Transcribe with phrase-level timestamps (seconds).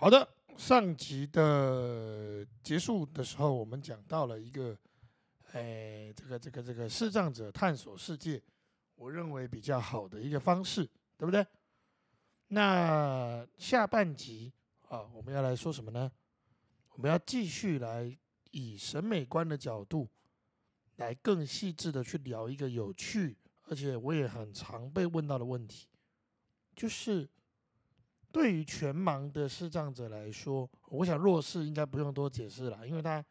[0.00, 4.74] 好的，上集的结束的时候，我们讲到了一个，
[5.52, 8.42] 哎，这个这个这个视障者探索世界，
[8.94, 11.46] 我认为比较好的一个方式，对不对？
[12.48, 14.50] 那下半集
[14.88, 16.10] 啊，我们要来说什么呢？
[16.94, 18.16] 我们要继续来
[18.52, 20.08] 以审美观的角度，
[20.96, 25.86] 来更细致的去聊一个有趣，而且我也很常被问到的问题，
[26.74, 27.28] 就是。
[28.32, 33.24] 对于全盲的视障者来说，我想弱视应该不用多解释了，因为他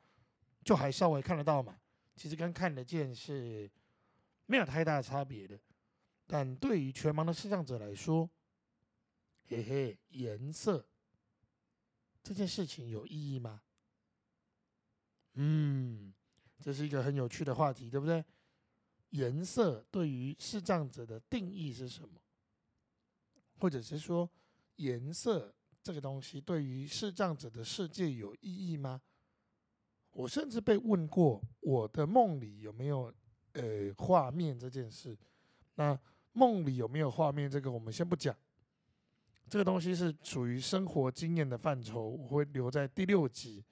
[0.64, 1.80] 就还稍微看得到嘛。
[2.16, 3.70] 其实跟看得见是
[4.46, 5.58] 没有太大差别的。
[6.28, 8.30] 但对于全盲的视障者来说，
[9.48, 10.86] 嘿嘿，颜色
[12.22, 13.62] 这件事情有意义吗？
[15.36, 16.14] 嗯，
[16.60, 18.24] 这是一个很有趣的话题，对不对？
[19.12, 22.20] 颜色对于视障者的定义是什么？
[23.60, 24.30] 或者是说？
[24.80, 29.02] 颜色这个东西对于视障者的世界有意义吗？
[30.12, 33.14] 我甚至被问过，我的梦里有没有
[33.54, 35.18] 呃画面这件事。
[35.76, 35.98] 那
[36.32, 38.36] 梦里有没有画面，这个我们先不讲。
[39.50, 43.64] 这个东西是属于生活经验的范畴，我会留在第六集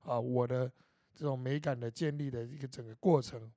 [0.00, 0.70] 啊，我的
[1.14, 3.50] 这种美感的建立的一个整个过程，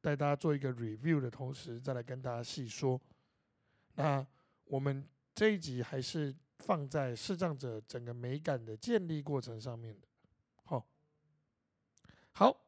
[0.00, 2.98] 带大家做一个 review 的同时，再来跟大家细说。
[3.94, 4.26] 那
[4.64, 5.06] 我们。
[5.36, 10.08] 这一集还是放在视障者整个美感的建立过程上面的，
[10.64, 10.86] 好，
[12.32, 12.64] 好，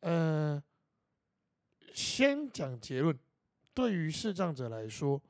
[0.00, 0.60] 呃，
[1.92, 3.16] 先讲结论。
[3.74, 5.20] 对于视障者来说，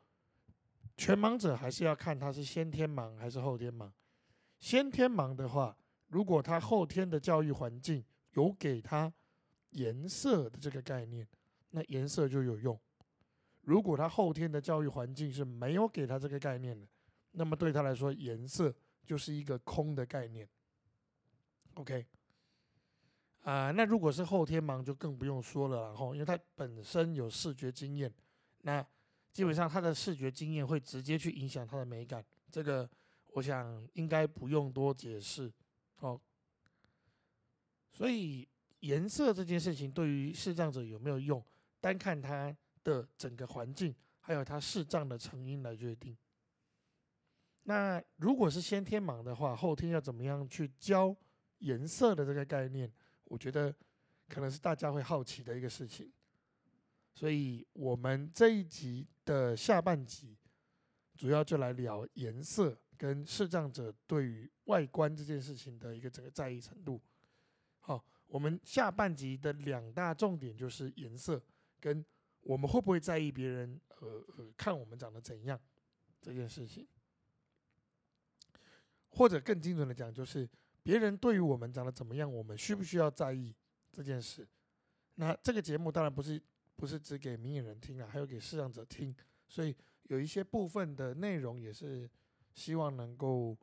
[0.96, 3.90] 全盲者还是要看他是先天盲还是后天盲。
[4.60, 9.12] 先天盲的话，如果他后天的教育环境有给他
[9.70, 11.26] 颜色的这个概念，
[11.70, 12.78] 那颜色就有用。
[13.62, 16.86] 如果他后天的教育环境是没有给他这个概念的，
[17.32, 18.74] 那么对他来说，颜色
[19.04, 20.48] 就是一个空的概念。
[21.74, 22.04] OK，
[23.42, 28.12] 啊，那如果是后天盲就更不用说了，然后因为他本身有视觉经验，
[28.62, 28.84] 那
[29.32, 32.90] 基本上他的视觉经验会直接去影响他的美感，这个
[33.34, 35.50] 我想应该不用多解释。
[36.00, 36.20] 哦，
[37.92, 38.48] 所以
[38.80, 41.40] 颜色这件事情对于视障者有没有用，
[41.80, 42.54] 单看他。
[42.84, 46.16] 的整个环境，还有它视障的成因来决定。
[47.64, 51.16] 那如果是先天盲的话，后天要怎么样去教
[51.58, 52.90] 颜色的这个概念？
[53.24, 53.72] 我觉得
[54.28, 56.12] 可能是大家会好奇的一个事情。
[57.14, 60.36] 所以我们这一集的下半集，
[61.14, 67.00] 主要就来聊颜色跟视障者对于外观这件事情的一个整个在意程度。
[67.78, 71.40] 好，我们下半集的两大重点就是颜色
[71.78, 72.04] 跟。
[72.42, 75.58] 我们会不会在意别人呃呃看我们长得怎样
[76.20, 76.86] 这件事情？
[79.10, 80.48] 或者更精准的讲，就是
[80.82, 83.54] 别人对于我们长得怎么样，我们需不需要在意
[83.92, 84.48] 这件事？
[85.16, 86.42] 那这个节目当然不是
[86.76, 89.14] 不是只给明眼人听啊，还有给视障者听，
[89.46, 92.10] 所以有一些部分的内容也是
[92.54, 93.56] 希望能够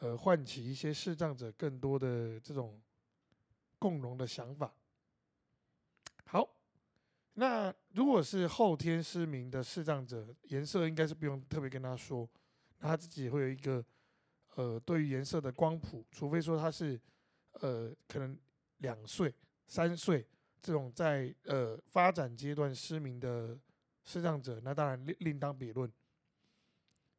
[0.00, 2.80] 呃唤起一些视障者更多的这种
[3.78, 4.72] 共荣的想法。
[7.40, 12.28] 那如果是后天失明的视障者，颜色应该是不用特别跟他说，
[12.80, 13.84] 那他自己会有一个
[14.56, 17.00] 呃对于颜色的光谱，除非说他是
[17.52, 18.36] 呃可能
[18.78, 19.32] 两岁、
[19.68, 20.26] 三岁
[20.60, 23.56] 这种在呃发展阶段失明的
[24.02, 25.88] 视障者，那当然另另当别论。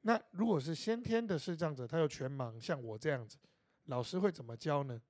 [0.02, 3.38] 那如果是先天的视障者，他又全盲，像我这样子，
[3.86, 5.02] 老师会怎么教呢？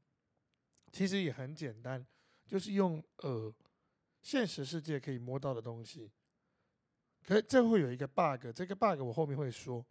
[0.92, 2.06] 其实也很简单，
[2.46, 3.52] 就是用呃。
[4.22, 6.12] 现实世界可以摸到的东西，
[7.24, 9.85] 可这会有一个 bug，这个 bug 我后面会说。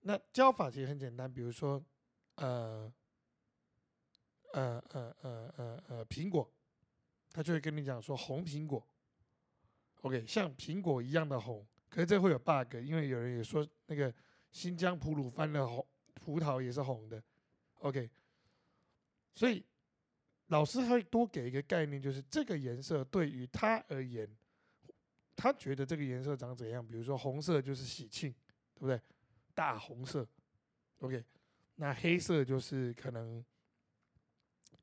[0.00, 1.82] 那教法其实很简单，比如说，
[2.36, 2.92] 呃，
[4.52, 6.48] 呃呃呃呃呃，苹果，
[7.32, 8.86] 他就会跟你讲说红苹果
[10.02, 14.14] ，OK，像苹果一样的红，可是这会有 bug，因为有人也说那个
[14.52, 15.84] 新疆吐鲁番的红
[16.14, 17.22] 葡萄也是红的
[17.80, 18.08] ，OK，
[19.34, 19.64] 所以。
[20.48, 24.28] 老师会多给一个概念，就是这个颜色对于他而言，
[25.36, 26.86] 他觉得这个颜色长怎样？
[26.86, 28.34] 比如说红色就是喜庆，
[28.74, 29.00] 对不对？
[29.54, 30.26] 大红色
[30.98, 31.24] ，OK。
[31.76, 33.44] 那黑色就是可能，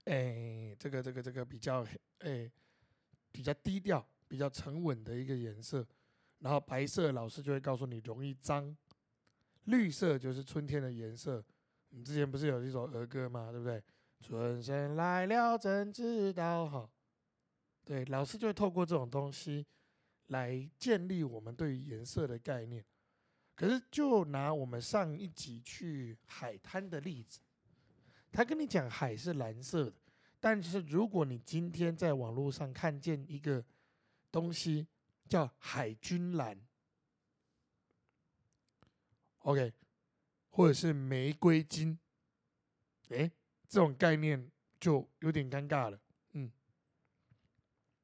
[0.05, 1.85] 哎，这个这个这个比较
[2.19, 2.49] 哎
[3.31, 5.85] 比较低调、比较沉稳的一个颜色。
[6.39, 8.75] 然后白色老师就会告诉你容易脏，
[9.63, 11.43] 绿色就是春天的颜色。
[11.89, 13.51] 你之前不是有一首儿歌吗？
[13.51, 13.81] 对不对？
[14.21, 16.67] 春生来了，怎知道？
[16.67, 16.89] 哈，
[17.83, 19.65] 对，老师就会透过这种东西
[20.27, 22.83] 来建立我们对于颜色的概念。
[23.55, 27.39] 可是就拿我们上一集去海滩的例子，
[28.31, 29.93] 他跟你讲海是蓝色的，
[30.39, 33.63] 但是如果你今天在网络上看见一个
[34.29, 34.87] 东西
[35.29, 36.59] 叫海军蓝
[39.39, 39.71] ，OK，
[40.49, 41.97] 或者是玫瑰金，
[43.07, 43.31] 诶，
[43.67, 45.99] 这种概念就有点尴尬了。
[46.33, 46.51] 嗯，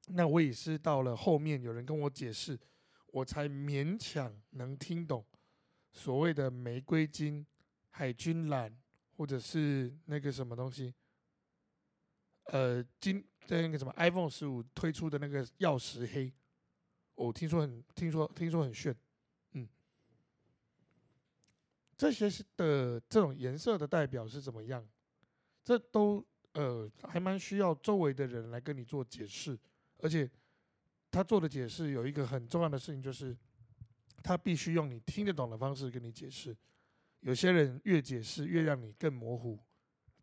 [0.07, 2.59] 那我也是到了后面有人跟我解释，
[3.07, 5.25] 我才勉强能听懂
[5.91, 7.45] 所谓的玫瑰金、
[7.89, 8.75] 海军蓝，
[9.17, 10.93] 或者是那个什么东西，
[12.45, 16.33] 呃，金在那个什么 iPhone 十五推出的那个曜石黑，
[17.15, 18.95] 我听说很听说听说很炫，
[19.51, 19.67] 嗯，
[21.97, 24.87] 这些是的这种颜色的代表是怎么样？
[25.63, 29.57] 这都呃还蛮需要周围的人来跟你做解释，
[29.99, 30.29] 而且
[31.09, 33.35] 他做的解释有一个很重要的事情，就是
[34.23, 36.55] 他必须用你听得懂的方式跟你解释。
[37.19, 39.59] 有些人越解释越让你更模糊，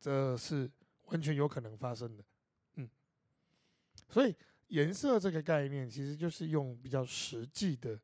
[0.00, 0.68] 这是
[1.04, 2.24] 完全有可能发生的。
[2.74, 2.88] 嗯，
[4.08, 4.34] 所以
[4.66, 8.00] 颜色这个概念其实就是用比较实际的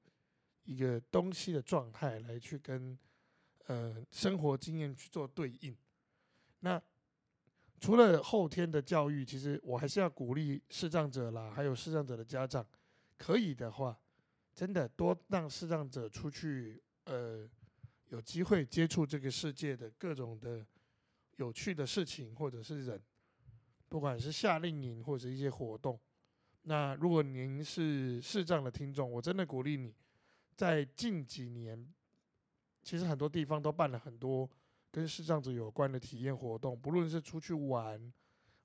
[0.62, 2.96] 一个东西的状态来去跟
[3.66, 5.76] 呃生活经验去做对应。
[6.60, 6.80] 那
[7.84, 12.66] 除了后天的教育，其实我还是要鼓励视障者啦，还有视障者的家长，
[13.18, 13.94] 可以的话，
[14.54, 17.46] 真的多让视障者出去，呃，
[18.08, 20.64] 有机会接触这个世界的各种的
[21.36, 22.98] 有趣的事情，或者是人，
[23.90, 26.00] 不管是夏令营或者一些活动。
[26.62, 29.94] 那如果您是视障的听众，我真的鼓励你，
[30.56, 31.86] 在近几年，
[32.82, 34.48] 其实很多地方都办了很多。
[34.94, 38.12] 跟视障者有关的体验活动，不论是出去玩，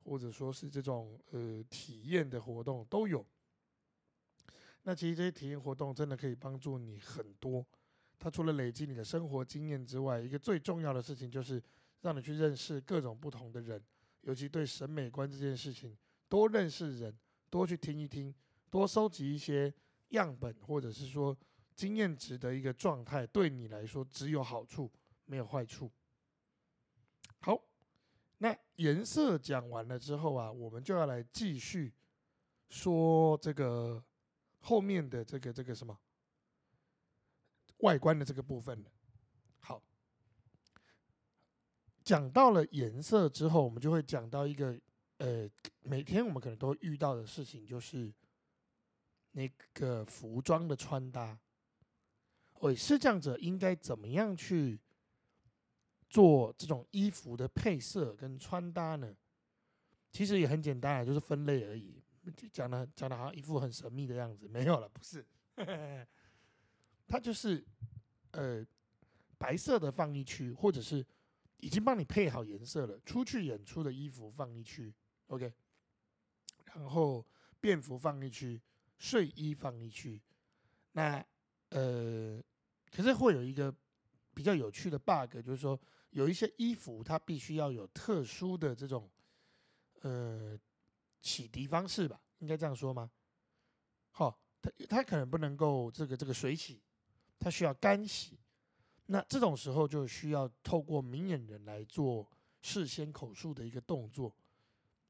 [0.04, 3.26] 或者说是这种呃体验的活动都有。
[4.84, 7.66] 那其实这些体验活动真的可以帮助你很多。
[8.20, 11.60] 它除了累积你的生活经验之外，一个最重要的事情就是
[12.02, 13.84] 让你去认识各种不同的人，
[14.22, 15.98] 尤其对审美观这件事情，
[16.28, 17.18] 多认识人，
[17.50, 18.32] 多去听一听，
[18.70, 19.74] 多收集一些
[20.10, 21.36] 样本，或者是说
[21.76, 24.92] 经验值的一个状态，对你来说只有好处，
[25.26, 25.90] 没有坏处。
[28.42, 31.94] 那颜色讲完了之后啊，我们就要来继续
[32.70, 34.02] 说这个
[34.60, 36.00] 后面的这个这个什么
[37.80, 38.90] 外观的这个部分了。
[39.60, 39.84] 好，
[42.02, 44.80] 讲到了颜色之后，我们就会讲到一个
[45.18, 45.50] 呃，
[45.82, 48.14] 每天我们可能都会遇到的事情，就是
[49.32, 51.38] 那个服装的穿搭。
[52.54, 54.80] 哦，视障者应该怎么样去？
[56.10, 59.16] 做这种衣服的配色跟穿搭呢，
[60.12, 62.02] 其实也很简单啊，就是分类而已。
[62.52, 65.24] 讲的讲的好像一副很神秘的样子，没有了，不是。
[67.08, 67.64] 它就是
[68.32, 68.66] 呃
[69.38, 71.06] 白色的放一区，或者是
[71.58, 74.92] 已经帮你配好颜色了，出去演出的衣服放一区
[75.28, 75.54] ，OK。
[76.74, 77.24] 然后
[77.60, 78.60] 便服放一区，
[78.98, 80.20] 睡衣放一区。
[80.94, 81.24] 那
[81.70, 82.42] 呃，
[82.92, 83.74] 可是会有一个
[84.34, 85.80] 比较有趣的 bug，就是说。
[86.12, 89.08] 有一些衣服，它必须要有特殊的这种，
[90.02, 90.60] 呃，
[91.22, 93.12] 洗涤方式吧，应该这样说吗？
[94.12, 96.82] 好，它它可能不能够这个这个水洗，
[97.38, 98.40] 它需要干洗。
[99.06, 102.28] 那这种时候就需要透过明眼人来做
[102.62, 104.36] 事先口述的一个动作。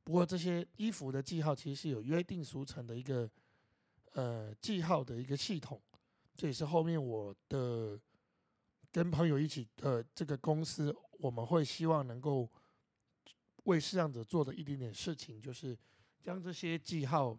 [0.03, 3.29] 不过这些衣服的记号其实是有约定俗成的一个
[4.11, 5.81] 呃记号的一个系统，
[6.35, 7.97] 这也是后面我的。
[8.91, 12.49] 跟朋友一起的这个公司，我们会希望能够
[13.65, 15.77] 为视障者做的一点点事情，就是
[16.21, 17.37] 将这些记号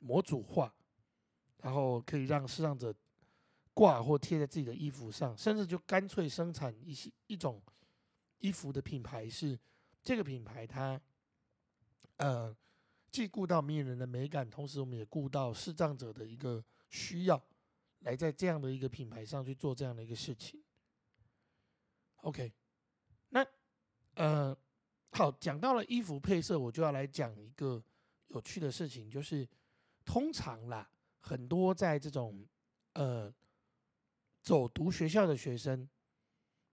[0.00, 0.74] 模组化，
[1.58, 2.92] 然后可以让视障者
[3.72, 7.62] 挂或贴在自己的衣服上，甚至就干脆生产一些一种
[8.38, 9.58] 衣服的品牌，是
[10.02, 11.00] 这个品牌它
[12.16, 12.54] 呃
[13.10, 17.40] 既顾到迷人的美感，同时我们也顾到视障者的一个需要。
[18.02, 20.60] 来在这样的一个品牌上去做这样的一个事情
[22.16, 22.52] ，OK，
[23.28, 23.46] 那
[24.14, 24.56] 呃
[25.10, 27.80] 好，讲到了衣服配色，我就要来讲一个
[28.26, 29.48] 有趣的事情，就是
[30.04, 30.90] 通常啦，
[31.20, 32.44] 很多在这种
[32.94, 33.32] 呃
[34.42, 35.88] 走读学校的学生，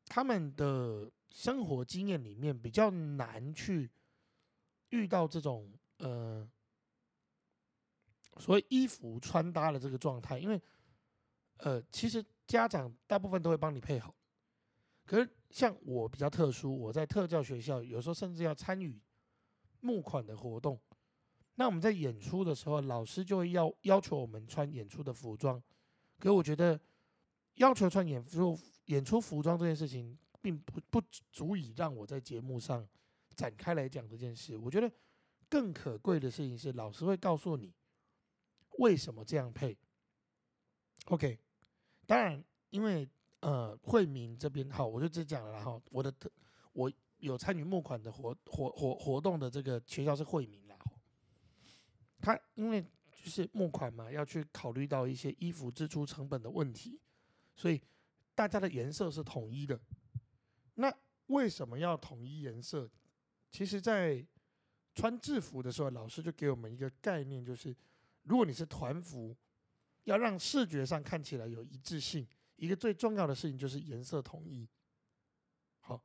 [0.06, 3.88] 他们的生活经验里面比较难去
[4.90, 6.50] 遇到这种呃
[8.38, 10.60] 所谓衣服穿搭的这个状态，因为。
[11.60, 14.14] 呃，其实家长大部分都会帮你配好，
[15.06, 19.00] 可是像我比较特殊，我在特教学校，有时候甚至要参与
[19.82, 20.80] 募款的活动。
[21.56, 25.62] 那我们在演出的时候，老师就会要要求我们穿演出的服装。
[26.18, 26.80] 可我觉得
[27.56, 31.02] 要求穿演出演出服装这件事情，并不不
[31.32, 32.88] 足以让我在节目上
[33.36, 34.56] 展开来讲这件事。
[34.56, 34.90] 我觉得
[35.50, 37.74] 更可贵的事情是，老师会告诉你
[38.78, 39.78] 为什么这样配。
[41.06, 41.38] OK，
[42.10, 43.08] 当然，因为
[43.42, 46.28] 呃，惠民这边好，我就直讲了，然后我的特
[46.74, 50.76] 我有参与募款的活活活活动的这个学校是惠民啦，
[52.20, 57.00] 他因为就是募款嘛，要去考虑到一些衣服支出成本的问题，
[57.56, 57.80] 所以
[58.34, 59.80] 大家的颜色是统一的。
[60.74, 60.92] 那
[61.28, 62.90] 为什么要统一颜色？
[63.52, 64.26] 其实，在
[64.96, 67.76] 穿制服的时候，老师就给我们一个概念，就是
[68.24, 69.38] 如果你是团服。
[70.10, 74.68] 要让视觉上看起来有一致性，一个最重要的事情就是颜色统一。
[75.80, 76.04] 好，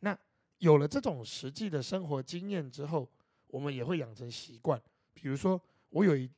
[0.00, 0.18] 那
[0.58, 3.10] 有了这种实际的生活经验之后，
[3.46, 4.82] 我们也会养成习惯。
[5.12, 6.30] 比如说，我有一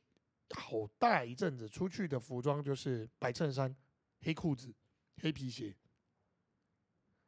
[0.49, 3.73] 好大一阵子出去的服装就是白衬衫、
[4.21, 4.73] 黑裤子、
[5.21, 5.73] 黑皮鞋。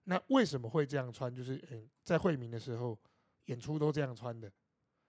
[0.04, 1.34] 那为什么会这样穿？
[1.34, 3.00] 就是嗯，在惠民的时候
[3.46, 4.52] 演出都这样穿的，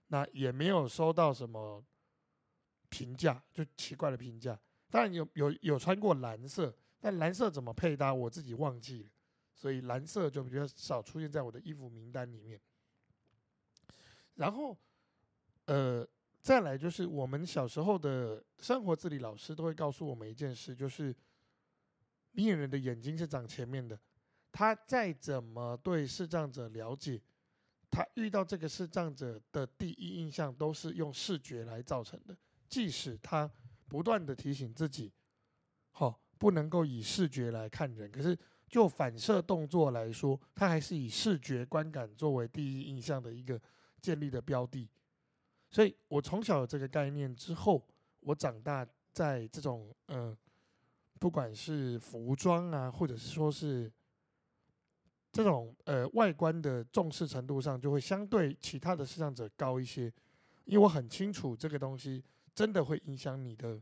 [0.07, 1.85] 那也没有收到什么。
[2.91, 4.59] 评价就奇怪的评价，
[4.91, 9.11] 当然有有有穿过蓝色，但蓝色怎么配搭我自己忘记了，
[9.55, 12.61] 所以蓝色就比较少出现在我的衣服名单里面。
[14.37, 14.77] 然后，
[15.67, 16.07] 呃，
[16.41, 21.15] 再来就是我们小时候的生活自理老师都会告诉我们一件事，就是
[22.31, 23.99] 明眼人的眼睛是长前面的，
[24.53, 27.21] 他再怎么对视障者了解，
[27.91, 32.37] 他遇到这个视障者的第一印象都是用视觉来造成的。
[32.69, 33.51] 即使他
[33.89, 35.11] 不断的提醒自己，
[35.93, 43.61] 好不能够以视觉来看人，可是就反射动作来说，他还是以视觉观感作为第一印象的一个
[44.01, 44.89] 建立的标的。
[45.71, 47.83] 所以我从小有这个概念之后，
[48.21, 50.37] 我长大在这种嗯，
[51.19, 53.91] 不管是服装啊，或者是说是
[55.33, 60.13] 这种呃外观的重视程度上，就会相对其他的视障者高一些，
[60.67, 62.23] 因为我很清楚这个东西。
[62.59, 63.81] 真的会影响你的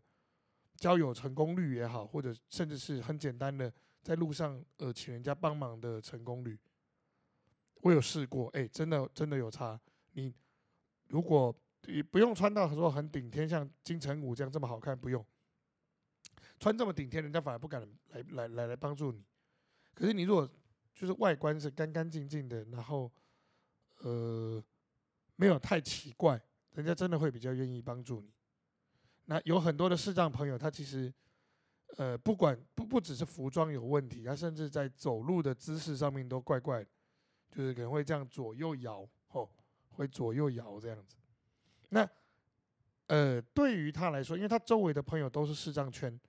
[0.74, 6.58] 交友成功率也好，或者甚至是很简单的在路上呃请人家帮忙的成功率，
[7.76, 9.80] 我有试过，哎，真的真的有差。
[10.12, 10.30] 你
[11.08, 15.24] 如果你不用穿到说很顶天，像金城武这样这么好看，不用
[16.60, 17.80] 穿这么顶天，人家反而不敢
[18.10, 19.24] 来来来来帮助你。
[19.94, 20.46] 可是你如果
[20.92, 23.10] 就是外观是干干净净的，然后
[24.00, 24.62] 呃
[25.36, 26.38] 没有太奇怪，
[26.72, 28.30] 人家真的会比较愿意帮助你。
[29.28, 31.12] 那有很多的视障朋友，他其实，
[31.96, 36.90] 呃，不管不不只是服装有问题，他甚至在走路的姿势上面都怪怪的，
[37.50, 39.50] 就是可能会这样左右摇，吼，
[39.90, 41.16] 会左右摇这样子。
[41.88, 42.08] 那，
[43.08, 46.20] 呃，对于他来说，因为他周围的朋友都是视障圈，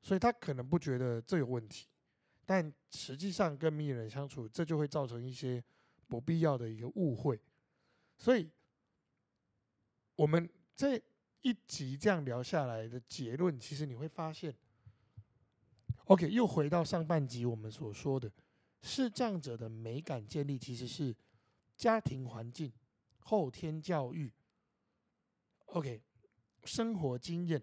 [0.00, 1.88] 所以他可能不觉得这有问题，
[2.46, 5.60] 但实际上跟迷人相处，这就会造成一些
[6.06, 7.40] 不必要的一个误会。
[8.16, 8.48] 所以，
[10.14, 11.02] 我们这。
[11.42, 14.54] 一集这样聊下来的结论，其实你会发现
[16.04, 18.30] ，OK，又回到上半集我们所说的，
[18.82, 21.16] 视障者的美感建立其实是
[21.76, 22.70] 家庭环境、
[23.20, 24.30] 后天教育
[25.66, 26.02] ，OK，
[26.64, 27.62] 生活经验，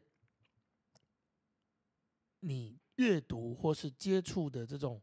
[2.39, 4.99] 你阅读或是接触的这种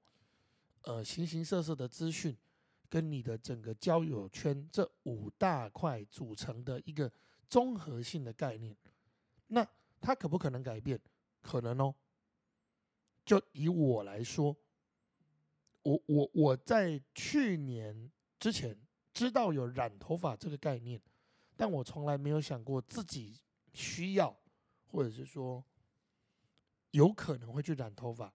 [0.83, 2.37] 呃形形色色的资讯，
[2.89, 7.13] 跟你的整个交友圈这五大块组成的一个。
[7.49, 8.77] 综合性的概念，
[9.49, 9.67] 那
[10.01, 11.01] 它可不可能改变？
[11.41, 11.95] 可能哦。
[13.25, 14.55] 就以我来说，
[15.83, 18.77] 我我我在去年之前
[19.15, 21.01] 知道有染头发这个概念，
[21.57, 23.41] 但我从来没有想过自己
[23.73, 24.37] 需要，
[24.87, 25.65] 或者是说
[26.91, 28.31] 有可能会去染头发。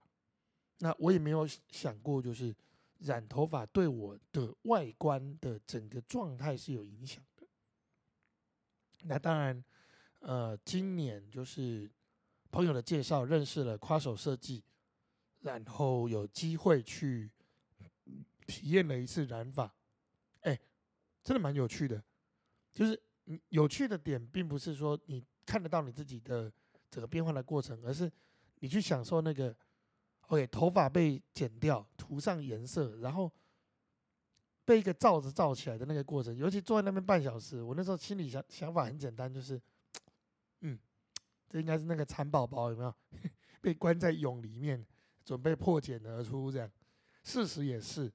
[0.79, 2.55] 那我也没有想过，就是
[2.97, 7.23] 染头发对我的外观的整个状态是有影响。
[9.03, 9.63] 那当然，
[10.19, 11.89] 呃，今年就是
[12.51, 14.63] 朋友的介绍认识了夸手设计，
[15.41, 17.31] 然后有机会去
[18.45, 19.73] 体验了一次染发，
[20.41, 20.59] 哎，
[21.23, 22.03] 真的蛮有趣的。
[22.73, 23.01] 就是
[23.49, 26.51] 有趣的点，并不是说你看得到你自己的
[26.89, 28.11] 整个变化的过程，而是
[28.59, 29.55] 你去享受那个
[30.27, 33.31] ，OK，头发被剪掉，涂上颜色，然后。
[34.69, 39.59] 被一个罩子罩起来的那个过程，尤其坐在那边半小时，我那时候心里想想法很简单，就是，
[40.61, 40.77] 嗯，
[41.49, 42.93] 这应该是那个蚕宝宝有没有
[43.61, 44.85] 被关在蛹里面，
[45.25, 46.71] 准备破茧而出这样。
[47.23, 48.13] 事实也是，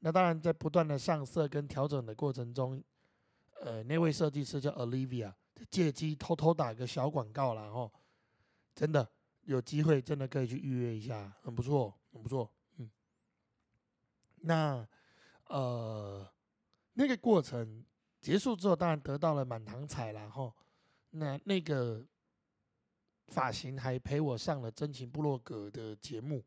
[0.00, 2.84] 那当然在不断的上色跟调整的过程中，
[3.62, 5.32] 呃，那位设计师叫 Olivia，
[5.70, 7.90] 借机偷偷打个小广告然后
[8.74, 9.10] 真的
[9.44, 12.52] 有机会真的可以去预约一下，很不错，很不错。
[12.76, 12.90] 嗯，
[14.42, 14.86] 那
[15.46, 16.28] 呃，
[16.94, 17.84] 那个过程
[18.20, 20.54] 结束之后，当然得到了满堂彩，然后
[21.10, 22.04] 那那个
[23.28, 26.44] 发型还陪我上了真情部落格的节目。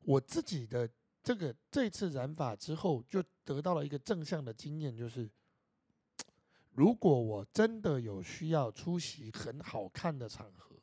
[0.00, 0.88] 我自己的
[1.22, 5.30] 这个这次染发之后，就得到了一个正向的经验，就是
[6.72, 10.76] 如果我真的有需要出席很好看的场合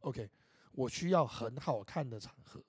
[0.00, 0.30] ，OK。
[0.72, 2.62] 我需要很好看的场合，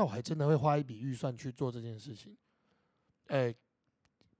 [0.00, 2.34] 那我还真的会花一笔预算去做这件事情。
[3.26, 3.54] 哎，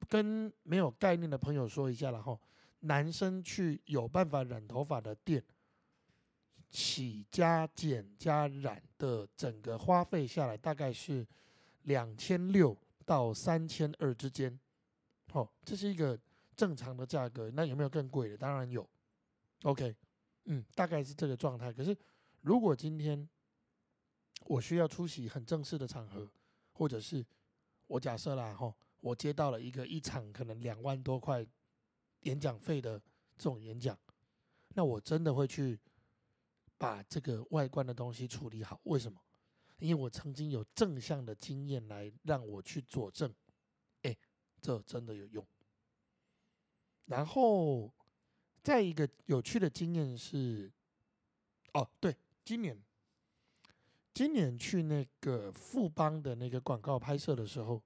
[0.09, 2.41] 跟没有概念的朋友说一下，然后
[2.81, 5.45] 男生去有办法染头发的店，
[6.71, 11.27] 起加剪加染的整个花费下来大概是
[11.83, 12.75] 两千六
[13.05, 14.59] 到三千二之间。
[15.35, 16.19] 哦，这是一个
[16.57, 17.51] 正常的价格。
[17.51, 18.37] 那有没有更贵的？
[18.39, 18.89] 当然有。
[19.65, 19.95] OK。
[20.47, 21.71] 嗯，大概是这个状态。
[21.71, 21.95] 可是，
[22.41, 23.29] 如果今天
[24.51, 26.29] 我需要出席很正式的场合，
[26.73, 27.25] 或者是
[27.87, 31.47] 我假设啦，吼，我接到了一个一场可能两万多块
[32.23, 32.99] 演讲费的
[33.39, 33.97] 这种演讲，
[34.75, 35.79] 那我真的会去
[36.77, 38.81] 把这个外观的东西处理好。
[38.83, 39.21] 为什么？
[39.79, 43.33] 因为我曾经有正向的经验来让我去佐证，
[44.03, 44.17] 哎，
[44.61, 45.47] 这真的有用。
[47.07, 47.93] 然后。
[48.63, 50.71] 再一个有趣的经验是，
[51.73, 52.15] 哦，对，
[52.45, 52.79] 今年，
[54.13, 57.83] 今年去那个富邦的那个广告拍摄的时候，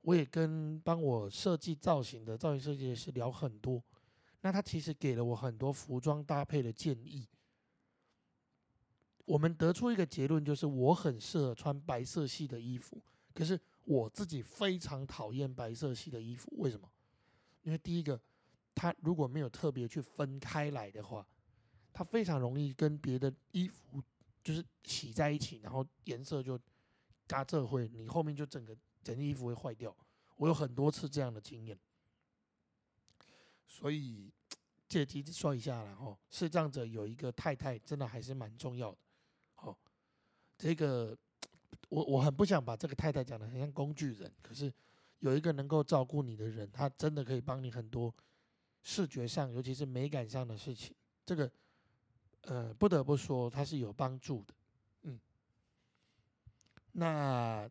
[0.00, 3.82] 我也跟帮我设计造型的造型设计师聊很多，
[4.40, 7.28] 那他其实给了我很多服装搭配的建议。
[9.24, 16.90] 我们得出一个结论，就是我很适合穿白色系的衣服，可是我自己非常讨厌白色系的衣服，为什么？
[17.62, 18.20] 因为第一个。
[18.76, 21.24] 它如果没有特别去分开来的话，
[21.92, 24.02] 它非常容易跟别的衣服
[24.44, 26.56] 就是洗在一起，然后颜色就
[27.26, 29.96] 嘎这会，你后面就整个整件衣服会坏掉。
[30.36, 31.76] 我有很多次这样的经验，
[33.66, 34.30] 所以
[34.86, 36.16] 借机说一下了哈。
[36.30, 38.98] 视障者有一个太太，真的还是蛮重要的。
[39.54, 39.76] 好，
[40.58, 41.16] 这个
[41.88, 44.72] 我我很不想把这个太太讲的很像工具人，可是
[45.20, 48.14] 有一个能够照顾你的人，他真的可以帮你很多。
[48.86, 51.50] 视觉上，尤其是美感上的事情，这个，
[52.46, 54.54] 呃，不得不说它是有帮助的，
[55.02, 55.20] 嗯。
[56.92, 57.70] 那，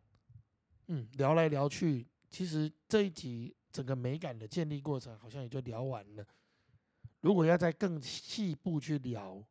[0.86, 6.26] 嗯，聊来聊去，其实这一集整个美感的建立过程好像也就聊完了。
[7.20, 9.42] 如果要再更细部去聊，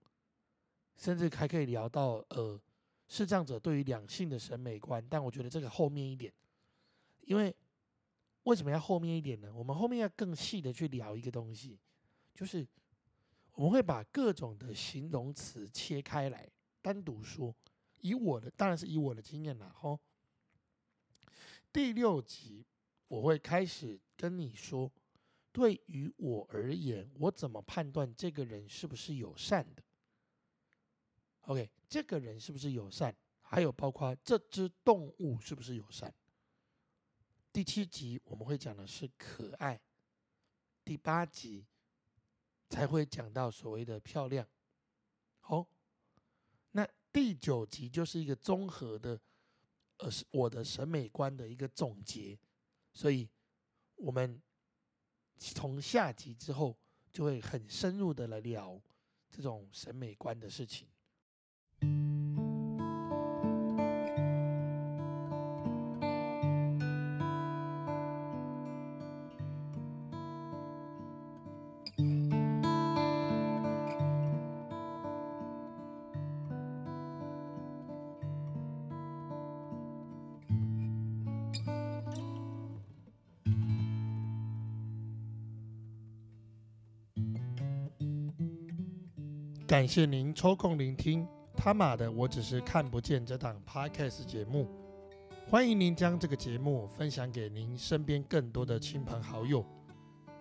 [0.96, 2.60] 甚至还可以聊到呃，
[3.08, 6.34] 视障者对于两性的审美观，但我觉得这个后面一点，
[7.22, 7.56] 因为。
[8.46, 9.50] 为什么要后面一点呢？
[9.54, 11.80] 我们后面要更细的去聊一个东西，
[12.34, 12.68] 就是
[13.54, 16.50] 我们会把各种的形容词切开来
[16.82, 17.56] 单独说。
[18.02, 19.98] 以我的当然是以我的经验啦，吼。
[21.72, 22.66] 第六集
[23.08, 24.92] 我会开始跟你说，
[25.54, 29.82] 对于我而言，我怎么判断这个人是不是友善的
[31.44, 33.16] ？OK，这个人是不是友善？
[33.42, 36.14] 还有包括这只动物是不是友善？
[37.54, 39.80] 第七集我们会讲的是可爱，
[40.84, 41.66] 第八集
[42.74, 44.44] 才会讲到所谓的漂亮。
[45.42, 45.64] 好，
[46.72, 49.20] 那第九集就是一个综合的，
[49.98, 52.36] 呃，我的审美观的一个总结。
[52.92, 53.30] 所以，
[53.94, 54.42] 我们
[55.38, 56.76] 从下集之后
[57.12, 58.82] 就会很深入的来聊
[59.30, 60.88] 这种审美观的事情。
[89.74, 94.70] 感谢您抽空聆听他妈的，我只是看不见这档 podcast 节目。
[95.48, 99.66] 欢迎您将这个节目分享给您身边更多的亲朋好友。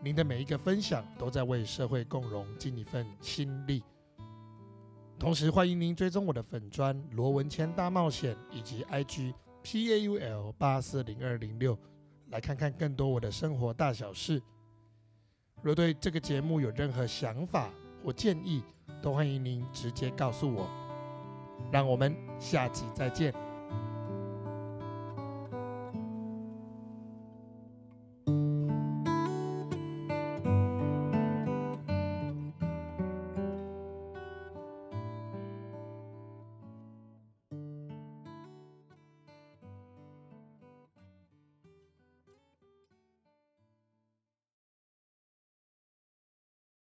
[0.02, 3.82] 您的每一个分享都在为社会共荣尽一份心力。
[5.18, 9.32] 同时，欢迎您追踪我的粉砖罗文谦大冒险以及 IG
[9.64, 11.78] PAUL 八四零二零六，
[12.28, 14.42] 来看看更多我的生活大小事。
[15.62, 18.62] 若对这个节目有任何想法我建议，
[19.00, 20.68] 都欢迎您直接告诉我，
[21.70, 23.32] 让我们下集再见。